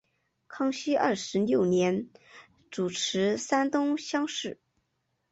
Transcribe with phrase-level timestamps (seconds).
[0.47, 2.09] 康熙二十六年
[2.71, 4.59] 主持山东乡试。